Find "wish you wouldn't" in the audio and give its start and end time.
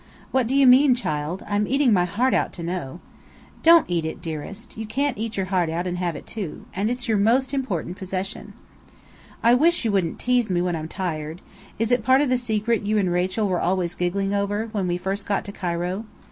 9.53-10.17